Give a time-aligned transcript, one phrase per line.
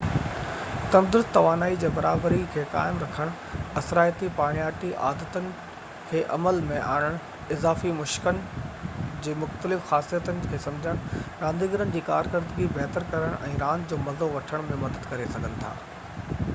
[0.93, 3.33] تندرست توانائي جي برابري کي قائم رکڻ
[3.81, 5.49] اثرائتي پاڻياٺي عادتن
[6.13, 7.19] کي عمل ۾ آڻڻ
[7.57, 8.41] اضافي مشڪن
[9.29, 11.03] جي مختلف خاصيتن کي سمجهڻ
[11.45, 16.43] رانديگرن جي ڪارڪردگي بهتر ڪرڻ ۽ راند جو مزو وٺڻ ۾ مدد ڪري سگهن ٿا